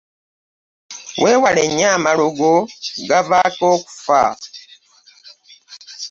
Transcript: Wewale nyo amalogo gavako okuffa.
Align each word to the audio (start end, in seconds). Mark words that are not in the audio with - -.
Wewale 1.21 1.63
nyo 1.77 1.87
amalogo 1.97 2.51
gavako 3.09 3.65
okuffa. 3.75 4.23